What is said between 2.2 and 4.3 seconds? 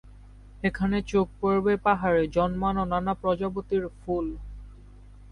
জন্মানো নানা প্রজাতির ফুল।